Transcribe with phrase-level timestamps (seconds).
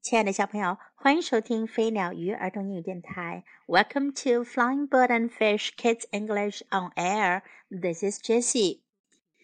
[0.00, 3.44] 亲爱的小朋友，欢迎收听飞鸟鱼儿童英语电台。
[3.66, 7.42] Welcome to Flying Bird and Fish Kids English on Air.
[7.68, 8.80] This is Jessie.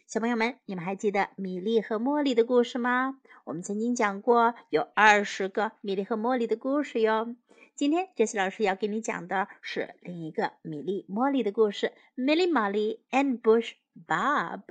[0.06, 3.18] 小朋友们，你们还记得米莉和茉莉的故事吗？
[3.44, 7.34] 我们曾经讲过有二十个米莉和茉莉的故事哟。
[7.74, 13.72] 今天，Jessie 老师要给你讲的是另一个米莉、茉莉的故事：Millie, Molly and Bush
[14.06, 14.62] Bob。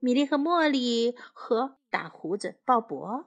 [0.00, 3.26] 米莉和茉莉和大胡子鲍勃。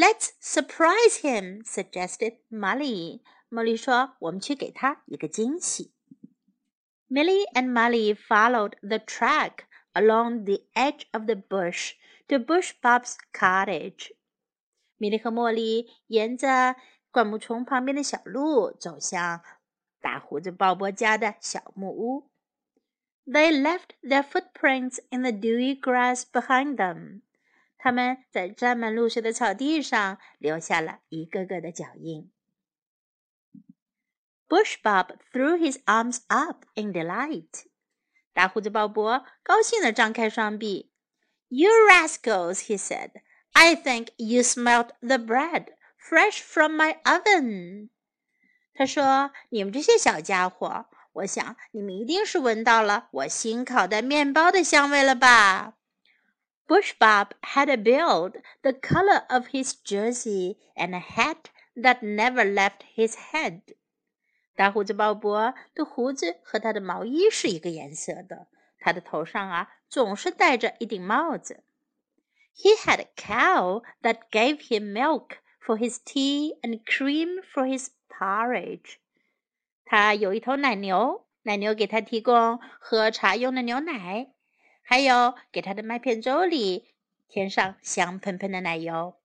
[0.00, 3.22] Let's surprise him," suggested 玛丽。
[3.50, 5.92] 茉莉说：“我们去给他一个惊喜。”
[7.10, 11.96] Milly and Molly followed the track along the edge of the bush
[12.28, 14.12] to Bush Bob's cottage.
[14.96, 16.76] 米莉和茉莉沿着
[17.10, 19.42] 灌木丛旁边的小路走向
[20.00, 22.30] 大胡子鲍勃家的小木屋。
[23.26, 27.20] They left their footprints in the dewy grass behind them.
[27.79, 32.31] 他们在沾满露水的草地上留下了一个个的脚印。
[34.47, 37.65] Bush Bob threw his arms up in delight.
[38.33, 40.91] 大胡子鲍勃高兴地张开双臂。
[41.47, 43.11] You rascals, he said.
[43.53, 47.89] I think you smelt the bread fresh from my oven.
[48.73, 55.75] 他说：“你们这些小家伙，我想你们一定是闻到了我新烤的面包的香味了吧？”
[56.69, 62.43] Bush Bob had a build the color of his jersey and a hat that never
[62.43, 63.61] left his head.
[64.55, 68.47] 大胡子鲍勃的胡子和他的毛衣是一个颜色的，
[68.79, 71.63] 他的头上啊总是戴着一顶帽子。
[72.55, 78.95] He had a cow that gave him milk for his tea and cream for his porridge.
[79.83, 84.31] 他有一头奶牛，奶牛给他提供喝茶用的牛奶。
[84.81, 86.85] 还有给他的麦片粥里
[87.27, 89.15] 添上香喷喷的奶油。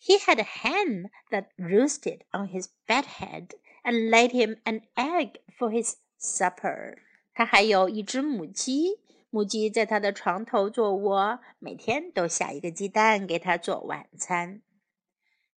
[0.00, 3.50] He had a hen that roosted on his bed head
[3.84, 6.96] and laid him an egg for his supper。
[7.34, 8.98] 他还有一只母鸡，
[9.30, 14.62] 母鸡在他的床头做窝，每天都下一个鸡蛋给他做晚餐。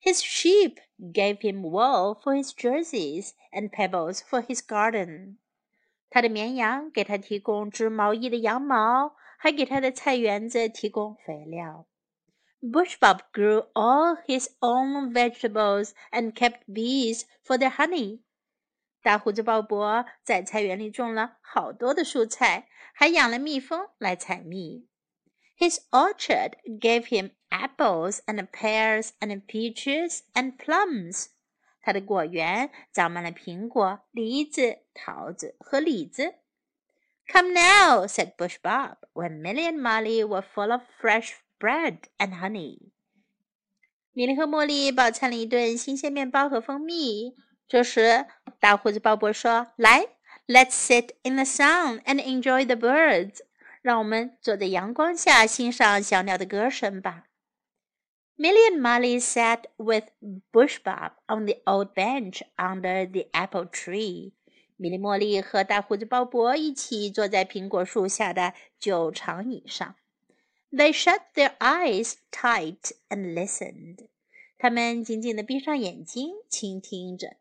[0.02, 5.36] His sheep gave him wool for his jerseys and pebbles for his garden。
[6.10, 9.14] 他的绵羊给他提供织毛衣的羊毛。
[9.37, 11.87] 还给他的菜园子提供肥料。
[12.59, 18.21] Bush Bob grew all his own vegetables and kept bees for their honey。
[19.03, 24.87] 大胡子鲍勃在菜园里种了好多的蔬菜，还养了蜜蜂来采蜜。
[25.57, 31.27] His orchard gave him apples and pears and peaches and plums。
[31.81, 36.35] 他的果园长满了苹果、梨子、桃子和李子。
[37.27, 42.39] Come now," said Bush Bob, when Milly and Molly were full of fresh bread and honey.
[42.39, 42.91] honey。
[44.13, 47.35] 米莉和茉莉饱餐了一顿新鲜面包和蜂蜜。
[47.67, 48.25] 这时，
[48.59, 50.07] 大胡子鲍勃说：“来
[50.47, 53.41] ，Let's sit in the sun and enjoy the birds。
[53.81, 57.25] 让我们坐在阳光下欣赏小鸟的歌声吧。”
[58.39, 60.05] Milly and Molly sat with
[60.53, 64.33] Bush Bob on the old bench under the apple tree
[64.76, 69.94] 米莉、茉莉和大胡子鲍勃一起坐在苹果树下的旧长椅上。
[70.70, 74.06] They shut their eyes tight and listened。
[74.58, 77.36] 他们紧紧地闭上眼睛，倾听着。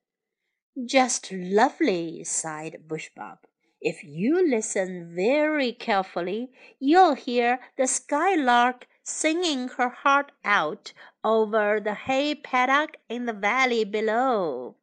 [0.76, 3.40] Just lovely, sighed Bush Bob.
[3.80, 11.96] If you listen very carefully, you'll hear the skylark singing her heart out over the
[11.96, 14.76] hay paddock in the valley below.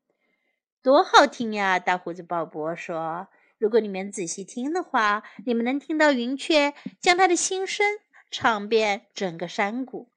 [0.84, 1.80] 多好听呀！
[1.80, 7.86] 大胡子鲍勃说：“如果你们仔细听的话，你们能听到云雀将它的心声
[8.30, 10.12] 唱遍整个山谷。”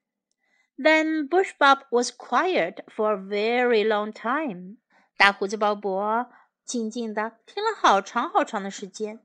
[0.76, 4.78] Then Bush Bob was quiet for a very long time.
[5.16, 6.26] 大胡子鲍勃
[6.64, 9.20] 静静地听了好长好长的时间。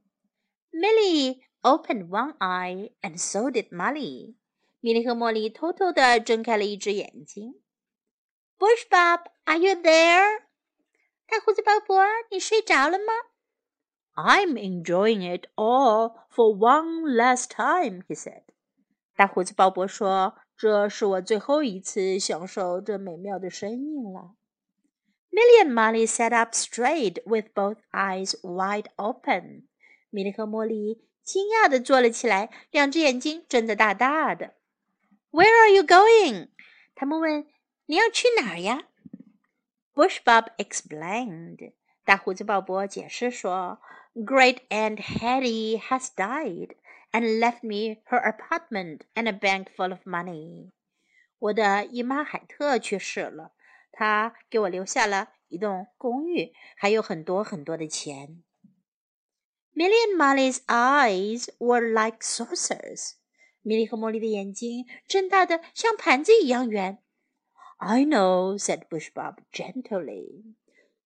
[0.72, 4.36] Millie opened one eye, and so did Molly.
[4.80, 7.56] 米莉和茉莉偷偷地睁开了一只眼睛。
[8.60, 10.44] Bush Bob, are you there?
[11.32, 13.14] 大胡子鲍勃，你睡着了吗
[14.16, 18.44] ？I'm enjoying it all for one last time," he said.
[19.16, 24.36] 大胡子鲍勃说：“这是我最后一次享受这美妙的声音了。”
[25.32, 29.70] Milly and Molly sat up straight with both eyes wide open.
[30.10, 34.56] 米莉和茉莉惊讶地坐了起来，两只眼睛睁得大大的。
[35.32, 36.50] Where are you going?
[36.94, 37.48] 他们问，
[37.86, 38.90] 你要去哪儿呀？
[39.94, 41.74] Bushbob explained.
[42.06, 43.80] 大胡子鲍勃解释说
[44.16, 46.76] ：“Great Aunt Hetty has died
[47.12, 50.72] and left me her apartment and a bank full of money。”
[51.40, 53.52] 我的姨妈海特去世了，
[53.92, 58.42] 她给我留下了一栋公寓，还有很多很多的钱。
[59.76, 63.14] Milly and Molly's eyes were like saucers。
[63.62, 67.00] 米莉和茉莉的眼睛睁大的像盘子一样圆。
[67.84, 70.54] I know," said Bush Bob gently.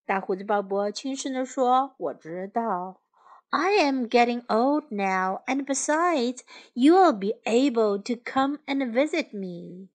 [0.05, 3.01] 大胡子鲍勃轻声地说：“我知道。”
[3.49, 6.41] I am getting old now, and besides,
[6.73, 9.87] you'll be able to come and visit me.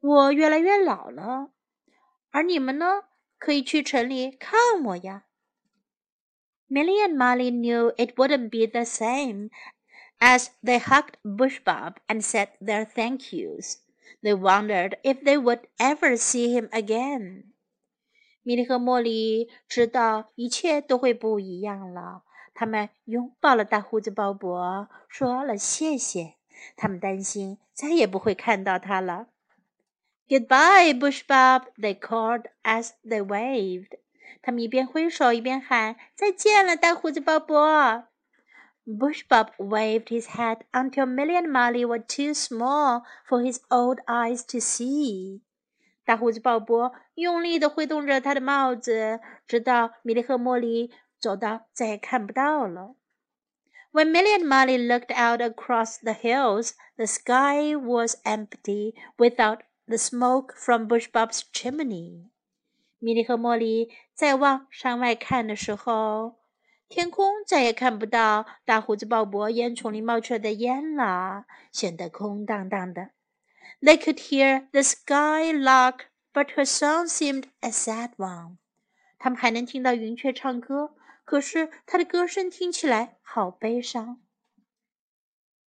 [0.00, 1.52] 我越来越老了，
[2.30, 3.04] 而你们呢，
[3.38, 5.24] 可以去城里看我呀。
[6.68, 9.48] Milly and Molly knew it wouldn't be the same,
[10.18, 13.78] as they hugged Bush Bob and said their thank yous.
[14.21, 17.43] They wondered if they would ever see him again.
[18.43, 22.23] 米莉和茉莉知道一切都会不一样了。
[22.53, 26.35] 他们拥抱了大胡子鲍勃，说了谢谢。
[26.75, 29.27] 他们担心再也不会看到他了。
[30.27, 31.67] Goodbye, Bush Bob!
[31.77, 33.99] They called as they waved.
[34.41, 38.05] 他们一边挥手一边喊：“再见了，大胡子鲍勃。”
[38.84, 44.00] Bush Bob waved his head until Milly and Molly were too small for his old
[44.08, 45.40] eyes to see.
[45.40, 45.40] see。
[46.04, 50.90] 大胡子鲍勃用力地挥动着他的帽子，直到米莉和茉莉
[51.20, 52.96] 走到再也看不到了。
[53.92, 60.54] When Milly and Molly looked out across the hills, the sky was empty without the smoke
[60.56, 62.30] from Bush Bob's chimney.
[62.98, 66.41] 米莉和茉莉在往山外看的时候。
[66.91, 73.09] 天空再也看不到大胡子鲍勃烟囱里冒出来的烟了，显得空荡荡的。
[73.81, 78.57] They could hear the skylark, but her song seemed a sad one.
[79.19, 80.95] 他们还能听到云雀唱歌，
[81.25, 84.21] 可是它的歌声听起来好悲伤。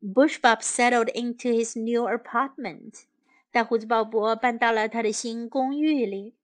[0.01, 3.03] Bush Bob settled into his new apartment.
[3.51, 6.37] 大胡子鲍勃搬到了他的新公寓里。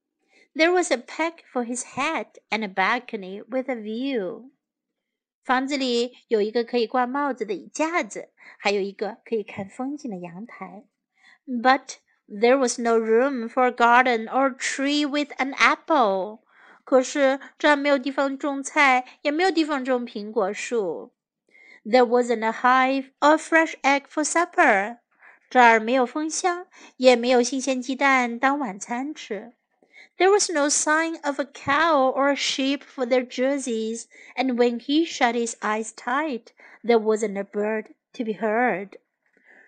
[0.55, 4.51] There was a peg for his hat and a balcony with a view.
[5.50, 8.30] 房子里有一个可以挂帽子的架子，
[8.60, 10.84] 还有一个可以看风景的阳台。
[11.48, 11.96] but
[12.28, 16.42] there was no room for a garden or tree with an apple.
[16.84, 21.16] 可是这儿没有地方种菜，也没有地方种苹果树。
[21.84, 25.00] There wasn't a hive or fresh egg for supper.
[25.50, 26.68] 这儿没有蜂箱，
[26.98, 29.54] 也没有新鲜鸡蛋当晚餐吃。
[30.19, 35.05] There was no sign of a cow or a sheep for their jerseys, and when he
[35.05, 36.53] shut his eyes tight,
[36.85, 38.99] there wasn't a bird to be heard.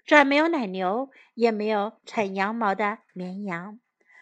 [0.04, 3.80] 这儿没有奶牛，也没有产羊毛的绵羊。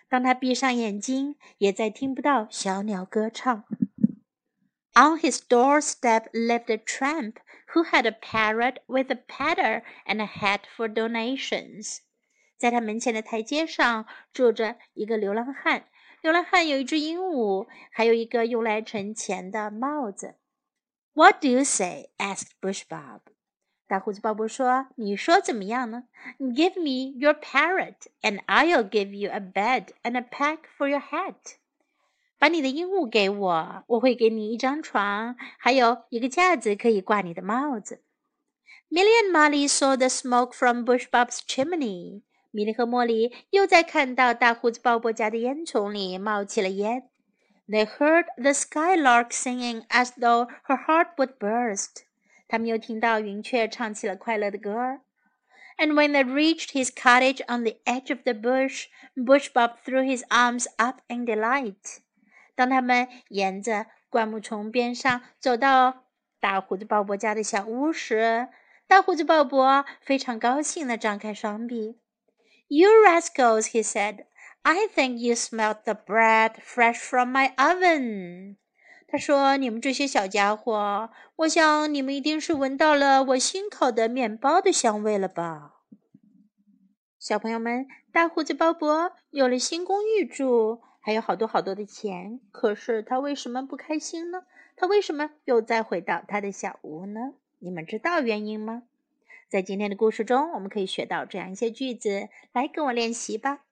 [0.08, 3.64] 当他闭上眼睛，也再听不到小鸟歌唱。
[4.94, 7.34] On his doorstep lived a tramp
[7.74, 11.98] who had a parrot with a patter and a hat for donations。
[12.56, 15.84] 在他门前的台阶上住着一个流浪汉，
[16.22, 20.36] 流浪汉有一只鹦鹉，还有一个用来盛钱的帽子。
[21.12, 22.10] What do you say?
[22.18, 23.20] asked Bush Bob.
[23.86, 26.04] 大胡子鲍勃说：“你说怎么样呢？
[26.38, 31.56] Give me your parrot, and I'll give you a bed and a pack for your hat。
[32.38, 38.00] 把你的鹦鹉给我，我会给你一张床，还有一个架子可以挂你的帽子。”
[38.90, 42.22] Millie and Molly saw the smoke from Bush Bob's chimney。
[42.51, 47.09] 米莉和茉莉又在看到大胡子鲍勃家的烟囱里冒起了烟。
[47.67, 52.03] They heard the skylark singing as though her heart would burst.
[52.47, 55.01] 他们又听到云雀唱起了快乐的歌儿。
[55.77, 60.23] And when they reached his cottage on the edge of the bush, Bush Bob threw his
[60.29, 61.99] arms up in delight.
[62.55, 66.05] 当他们沿着灌木丛边上走到
[66.39, 68.49] 大胡子鲍勃家的小屋时，
[68.87, 71.99] 大胡子鲍勃非常高兴地张开双臂。
[72.71, 74.25] You rascals, he said,
[74.63, 78.57] I think you smell the bread fresh from my oven.
[79.07, 85.77] 他说：“你们这些小家伙，我想你们一定是闻到了我新烤的面包的香味了吧？”
[87.17, 94.43] 小朋友们，大胡子鲍勃有了新公寓住，还有好多好多的钱，可是他为什么不开心呢？
[94.75, 97.33] 他为什么又再回到他的小屋呢？
[97.57, 98.83] 你们知道原因吗
[99.48, 103.64] 在今天的故事中，我们可以学到这样一些句子，来跟我练习吧。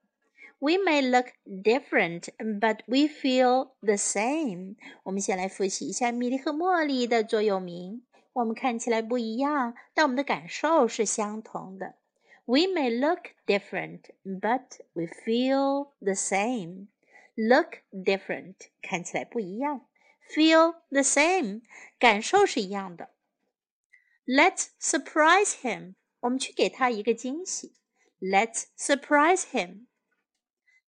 [0.59, 4.77] We may look different, but we feel the same。
[5.03, 8.05] 我们先来复习一下米莉和茉莉的座右铭。
[8.35, 11.97] 我们看起来不一样，但我们的感受是相同的。
[12.45, 16.87] We may look different, but we feel the same.
[17.35, 19.87] Look different，看起来不一样。
[20.33, 21.63] Feel the same，
[21.99, 23.11] 感受是一样的。
[24.27, 25.95] Let's surprise him.
[26.21, 27.75] 我们去给他一个惊喜。
[28.21, 29.87] Let's surprise him.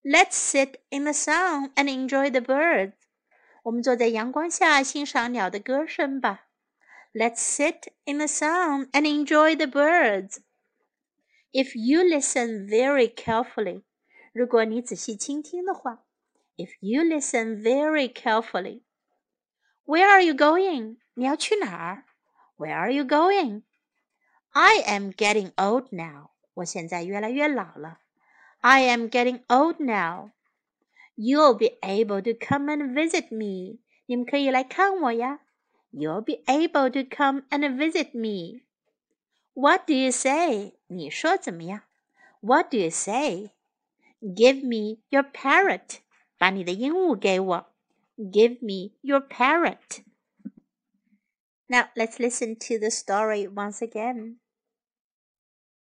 [0.02, 2.92] Let's sit in the sun and enjoy the birds.
[3.64, 6.48] 我们坐在阳光下欣赏鸟的歌声吧。
[7.12, 10.38] Let's sit in the sun and enjoy the birds.
[11.52, 13.84] If you listen very carefully,
[14.32, 16.04] 如果你仔细倾听的话，
[16.56, 18.82] If you listen very carefully,
[19.86, 20.98] where are you going?
[21.14, 22.04] 你要去哪儿
[22.58, 23.62] ？where are you going?
[24.52, 26.30] I am getting old now.
[26.54, 27.98] 我现在越来越老了。
[28.60, 30.30] I am getting old now.
[31.16, 33.78] You'll be able to come and visit me.
[34.06, 35.40] 你们可以来看我呀。
[35.92, 38.62] You'll be able to come and visit me.
[39.54, 40.74] What do you say?
[40.88, 41.82] 你说怎么样？
[42.40, 43.50] What do you say?
[44.20, 45.98] Give me your parrot.
[46.38, 47.66] 把你的鹦鹉给我。
[48.16, 50.02] Give me your parrot.
[51.69, 54.37] Now let's listen to the story once again.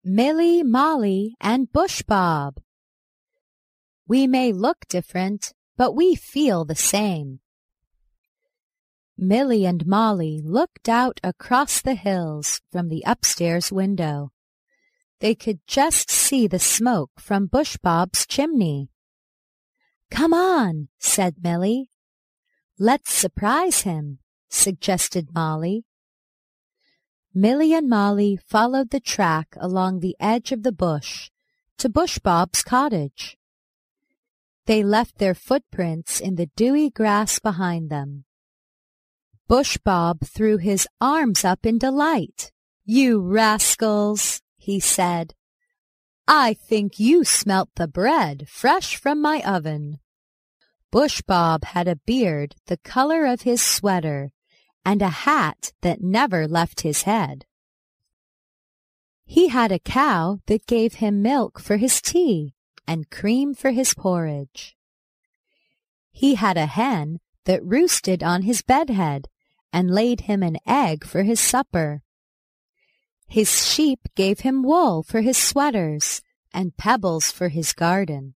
[0.02, 2.62] Milly, Molly, and Bush Bob.
[4.08, 7.40] We may look different, but we feel the same.
[9.18, 14.32] Milly and Molly looked out across the hills from the upstairs window.
[15.20, 18.90] They could just see the smoke from Bush Bob's chimney.
[20.10, 21.90] Come on, said Milly.
[22.80, 24.20] Let's surprise him
[24.53, 25.86] suggested Molly.
[27.33, 31.31] Milly and Molly followed the track along the edge of the bush
[31.79, 33.38] to Bush Bob's cottage.
[34.65, 38.25] They left their footprints in the dewy grass behind them.
[39.48, 42.51] Bush Bob threw his arms up in delight.
[42.86, 45.33] You rascals, he said.
[46.27, 50.00] I think you smelt the bread fresh from my oven.
[50.91, 54.31] Bush Bob had a beard the color of his sweater
[54.86, 57.46] and a hat that never left his head.
[59.25, 62.54] He had a cow that gave him milk for his tea
[62.88, 64.75] and cream for his porridge.
[66.12, 69.28] He had a hen that roosted on his bedhead
[69.72, 72.04] and laid him an egg for his supper.
[73.28, 76.22] His sheep gave him wool for his sweaters
[76.54, 78.36] and pebbles for his garden.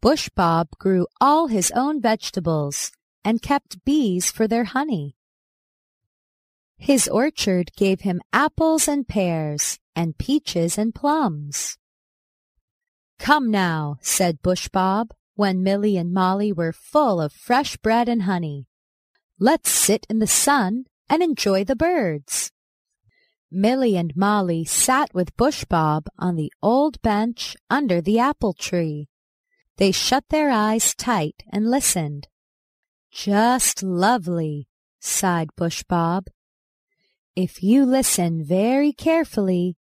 [0.00, 2.92] Bush Bob grew all his own vegetables
[3.28, 5.14] and kept bees for their honey.
[6.78, 11.76] His orchard gave him apples and pears and peaches and plums.
[13.18, 18.22] Come now, said Bush Bob, when Milly and Molly were full of fresh bread and
[18.22, 18.66] honey.
[19.38, 22.50] Let's sit in the sun and enjoy the birds.
[23.50, 29.10] Milly and Molly sat with Bush Bob on the old bench under the apple tree.
[29.76, 32.28] They shut their eyes tight and listened.
[33.10, 34.68] Just lovely,
[35.00, 36.26] sighed Bush Bob.
[37.34, 39.76] If you listen very carefully,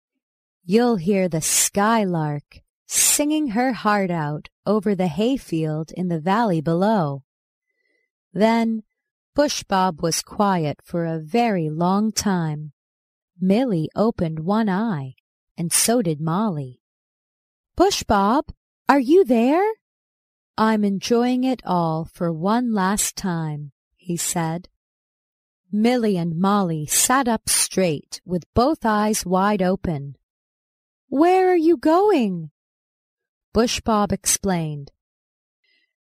[0.64, 7.25] you'll hear the skylark singing her heart out over the hayfield in the valley below.
[8.33, 8.83] Then
[9.35, 12.73] Bush Bob was quiet for a very long time.
[13.40, 15.14] Milly opened one eye,
[15.59, 16.80] and so did Molly.
[17.76, 18.47] Bush Bob,
[18.88, 19.66] are you there?
[20.59, 24.69] I'm enjoying it all for one last time, he said.
[25.71, 30.17] Milly and Molly sat up straight with both eyes wide open.
[31.09, 32.51] Where are you going?
[33.53, 34.93] Bush Bob explained.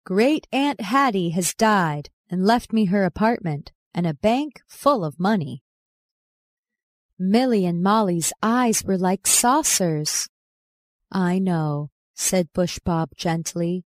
[0.05, 5.19] Great Aunt Hattie has died and left me her apartment and a bank full of
[5.19, 5.63] money.
[7.19, 10.29] Milly and Molly's eyes were like saucers.
[11.11, 13.87] I know, said Bush Bob gently.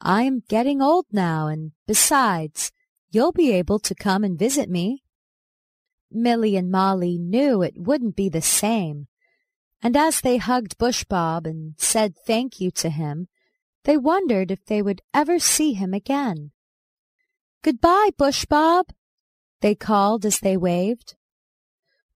[0.00, 2.72] I'm getting old now, and besides,
[3.10, 5.02] you'll be able to come and visit me.
[6.10, 9.08] Milly and Molly knew it wouldn't be the same,
[9.82, 13.28] and as they hugged Bush Bob and said thank you to him,
[13.84, 16.52] they wondered if they would ever see him again.
[17.62, 18.86] Goodbye, Bush Bob,
[19.60, 21.14] they called as they waved.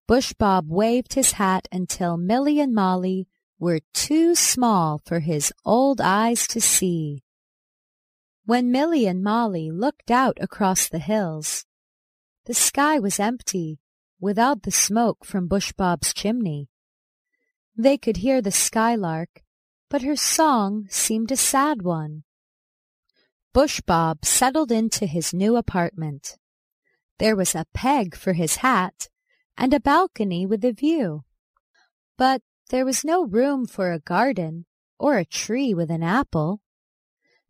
[0.06, 6.00] Bush Bob waved his hat until Milly and Molly were too small for his old
[6.00, 7.23] eyes to see.
[8.46, 11.64] When Milly and Molly looked out across the hills,
[12.44, 13.78] the sky was empty,
[14.20, 16.68] without the smoke from Bush Bob's chimney.
[17.74, 19.42] They could hear the skylark,
[19.88, 22.24] but her song seemed a sad one.
[23.54, 26.36] Bush Bob settled into his new apartment.
[27.18, 29.08] There was a peg for his hat
[29.56, 31.24] and a balcony with a view.
[32.18, 34.66] But there was no room for a garden
[34.98, 36.60] or a tree with an apple.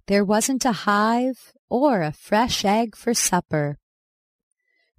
[0.06, 3.78] There wasn't a hive or a fresh egg for supper.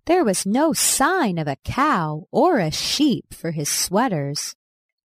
[0.06, 4.56] There was no sign of a cow or a sheep for his sweaters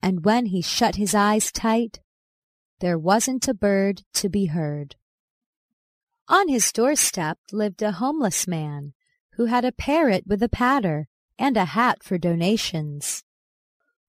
[0.02, 2.00] and when he shut his eyes tight,
[2.80, 4.96] there wasn't a bird to be heard.
[6.28, 8.94] On his doorstep lived a homeless man
[9.34, 11.08] who had a parrot with a patter
[11.38, 13.24] and a hat for donations.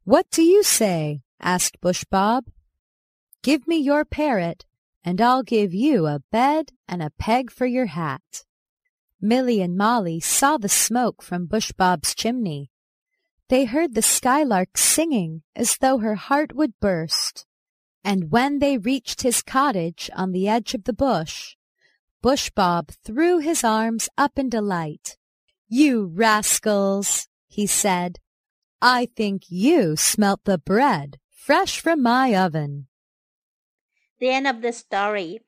[0.04, 1.22] What do you say?
[1.40, 2.44] asked Bush Bob.
[3.42, 4.64] Give me your parrot,
[5.04, 8.44] and I'll give you a bed and a peg for your hat.
[9.20, 12.72] Milly and Molly saw the smoke from Bush Bob's chimney
[13.52, 17.44] they heard the skylark singing as though her heart would burst.
[18.02, 21.54] And when they reached his cottage on the edge of the bush,
[22.22, 25.18] Bush Bob threw his arms up in delight.
[25.68, 28.20] You rascals, he said,
[28.80, 32.86] I think you smelt the bread fresh from my oven.
[34.22, 35.40] The end of the story.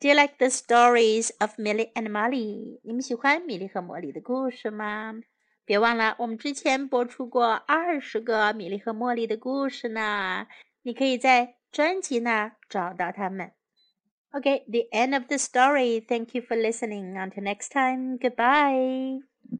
[0.00, 2.80] Do you like the stories of Milly and Molly？
[2.82, 5.20] 你们喜欢米莉和茉莉的故事吗？
[5.66, 10.46] 别忘了，我们之前播出过二十个米莉和茉莉的故事呢。
[10.82, 13.52] 你可以在专辑那儿找到它们。
[14.32, 16.00] Okay, the end of the story.
[16.00, 17.18] Thank you for listening.
[17.18, 19.20] Until next time, goodbye.